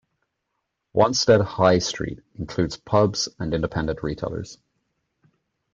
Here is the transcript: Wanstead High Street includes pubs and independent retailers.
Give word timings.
Wanstead 0.93 1.41
High 1.41 1.77
Street 1.77 2.23
includes 2.33 2.75
pubs 2.75 3.29
and 3.37 3.53
independent 3.53 4.01
retailers. 4.01 4.57